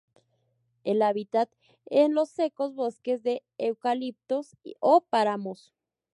[0.83, 1.51] El hábitat
[1.85, 5.75] es los secos bosques de eucaliptos o páramos.